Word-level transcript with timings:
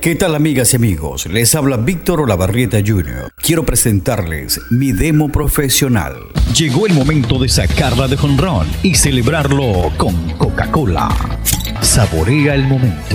¿Qué 0.00 0.14
tal 0.14 0.34
amigas 0.34 0.72
y 0.72 0.76
amigos? 0.76 1.26
Les 1.26 1.54
habla 1.54 1.76
Víctor 1.76 2.22
Olavarrieta 2.22 2.78
Jr. 2.78 3.30
Quiero 3.36 3.66
presentarles 3.66 4.58
mi 4.70 4.92
demo 4.92 5.30
profesional. 5.30 6.14
Llegó 6.56 6.86
el 6.86 6.94
momento 6.94 7.38
de 7.38 7.50
sacarla 7.50 8.08
de 8.08 8.16
jonrón 8.16 8.66
y 8.82 8.94
celebrarlo 8.94 9.92
con 9.98 10.30
Coca-Cola. 10.38 11.10
Saborea 11.82 12.54
el 12.54 12.66
momento. 12.66 13.14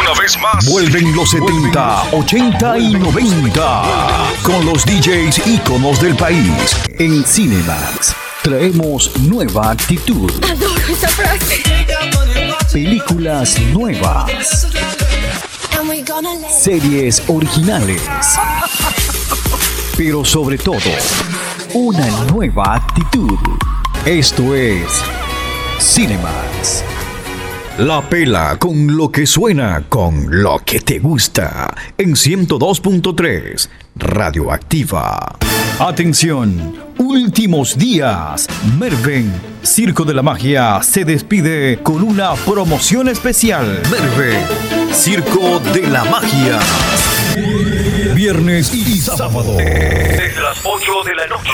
Una 0.00 0.20
vez 0.20 0.36
más, 0.42 0.68
Vuelven 0.68 1.14
los 1.14 1.30
70, 1.30 2.10
80 2.10 2.78
y 2.78 2.94
90 2.94 3.82
con 4.42 4.66
los 4.66 4.84
DJs 4.84 5.46
íconos 5.46 6.00
del 6.00 6.16
país. 6.16 6.76
En 6.98 7.24
Cinemax 7.24 8.16
traemos 8.42 9.16
nueva 9.20 9.70
actitud. 9.70 10.28
Adoro 10.42 10.88
esa 10.88 11.06
frase. 11.06 11.62
Películas 12.72 13.60
nuevas. 13.72 14.66
Series 16.48 17.22
originales. 17.28 18.02
Pero 19.96 20.24
sobre 20.24 20.56
todo, 20.56 20.78
una 21.74 22.08
nueva 22.30 22.76
actitud. 22.76 23.38
Esto 24.04 24.54
es 24.54 24.86
Cinemax. 25.80 26.84
La 27.78 28.00
pela 28.08 28.58
con 28.58 28.96
lo 28.96 29.10
que 29.10 29.26
suena, 29.26 29.84
con 29.88 30.42
lo 30.42 30.60
que 30.60 30.80
te 30.80 30.98
gusta. 31.00 31.74
En 31.98 32.14
102.3, 32.14 33.68
Radioactiva. 33.96 35.36
Atención, 35.80 36.76
últimos 36.98 37.76
días. 37.76 38.46
Merven, 38.78 39.32
Circo 39.62 40.04
de 40.04 40.14
la 40.14 40.22
Magia, 40.22 40.80
se 40.82 41.04
despide 41.04 41.82
con 41.82 42.02
una 42.02 42.34
promoción 42.34 43.08
especial. 43.08 43.82
Merven, 43.90 44.81
Circo 44.92 45.58
de 45.60 45.88
la 45.88 46.04
Magia. 46.04 46.58
Viernes 48.14 48.72
y 48.74 48.98
sábado. 49.00 49.56
desde 49.56 50.40
las 50.40 50.58
8 50.64 50.92
de 51.04 51.14
la 51.14 51.26
noche. 51.26 51.50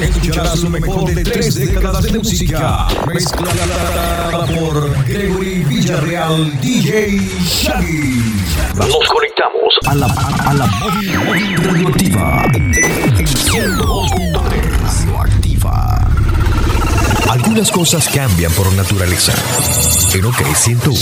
Escucharás 0.00 0.58
lo 0.60 0.70
mejor 0.70 1.12
de 1.14 1.22
tres 1.24 1.54
décadas 1.54 2.02
de 2.02 2.18
música. 2.18 2.86
Mezclada 3.06 4.46
por 4.58 5.04
Gregory 5.06 5.64
Villarreal, 5.64 6.60
DJ 6.60 7.18
Shaggy. 7.44 8.22
Nos 8.74 9.08
conectamos 9.08 9.74
A 9.86 9.94
la, 9.94 10.06
a 10.06 10.54
la 10.54 10.66
móvil, 10.66 11.18
móvil 11.18 11.56
radioactiva. 11.58 12.01
Algunas 17.52 17.70
cosas 17.70 18.08
cambian 18.08 18.50
por 18.52 18.72
naturaleza. 18.72 19.34
En 20.14 20.24
OK 20.24 20.42
101, 20.56 20.96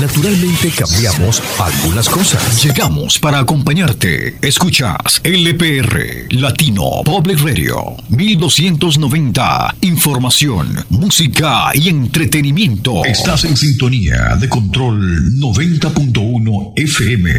naturalmente 0.00 0.72
cambiamos 0.76 1.40
algunas 1.60 2.08
cosas. 2.08 2.60
Llegamos 2.64 3.20
para 3.20 3.38
acompañarte. 3.38 4.36
Escuchas 4.42 5.20
LPR 5.22 6.26
Latino 6.30 7.04
Public 7.04 7.38
Radio 7.44 7.94
1290. 8.08 9.76
Información, 9.82 10.84
música 10.88 11.70
y 11.72 11.88
entretenimiento. 11.88 13.04
Estás 13.04 13.44
en 13.44 13.56
sintonía 13.56 14.34
de 14.40 14.48
control 14.48 15.38
90.1 15.38 16.72
FM. 16.74 17.30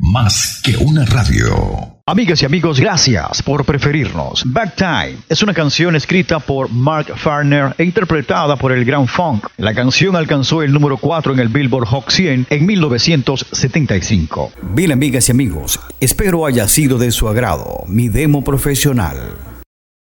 Más 0.00 0.60
que 0.62 0.76
una 0.76 1.06
radio. 1.06 1.81
Amigas 2.04 2.42
y 2.42 2.46
amigos, 2.46 2.80
gracias 2.80 3.44
por 3.44 3.64
preferirnos. 3.64 4.42
Backtime 4.44 5.18
es 5.28 5.40
una 5.40 5.54
canción 5.54 5.94
escrita 5.94 6.40
por 6.40 6.68
Mark 6.68 7.16
Farner 7.16 7.76
e 7.78 7.84
interpretada 7.84 8.56
por 8.56 8.72
el 8.72 8.84
Gran 8.84 9.06
Funk. 9.06 9.46
La 9.56 9.72
canción 9.72 10.16
alcanzó 10.16 10.64
el 10.64 10.72
número 10.72 10.96
4 10.96 11.32
en 11.32 11.38
el 11.38 11.46
Billboard 11.46 11.86
Hot 11.86 12.10
100 12.10 12.48
en 12.50 12.66
1975. 12.66 14.50
Bien 14.74 14.90
amigas 14.90 15.28
y 15.28 15.30
amigos, 15.30 15.78
espero 16.00 16.44
haya 16.44 16.66
sido 16.66 16.98
de 16.98 17.12
su 17.12 17.28
agrado 17.28 17.84
mi 17.86 18.08
demo 18.08 18.42
profesional. 18.42 19.51